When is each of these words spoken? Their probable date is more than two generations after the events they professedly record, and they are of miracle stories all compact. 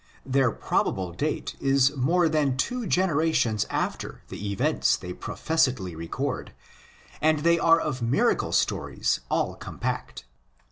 Their 0.25 0.49
probable 0.49 1.11
date 1.11 1.55
is 1.59 1.95
more 1.95 2.27
than 2.27 2.57
two 2.57 2.87
generations 2.87 3.67
after 3.69 4.23
the 4.29 4.51
events 4.51 4.97
they 4.97 5.13
professedly 5.13 5.93
record, 5.95 6.55
and 7.21 7.41
they 7.41 7.59
are 7.59 7.79
of 7.79 8.01
miracle 8.01 8.51
stories 8.51 9.19
all 9.29 9.53
compact. 9.55 10.25